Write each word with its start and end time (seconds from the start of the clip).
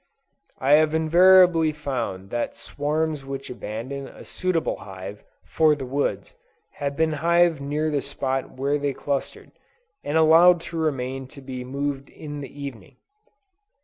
I 0.57 0.71
have 0.81 0.95
invariably 0.95 1.71
found 1.71 2.31
that 2.31 2.55
swarms 2.55 3.23
which 3.23 3.51
abandon 3.51 4.07
a 4.07 4.25
suitable 4.25 4.77
hive 4.77 5.23
for 5.45 5.75
the 5.75 5.85
woods, 5.85 6.33
have 6.81 6.95
been 6.97 7.11
hived 7.13 7.61
near 7.61 7.91
the 7.91 8.01
spot 8.01 8.49
where 8.57 8.79
they 8.79 8.93
clustered, 8.93 9.51
and 10.03 10.17
allowed 10.17 10.59
to 10.61 10.77
remain 10.79 11.27
to 11.27 11.41
be 11.41 11.63
moved 11.63 12.09
in 12.09 12.41
the 12.41 12.49
evening. 12.49 12.95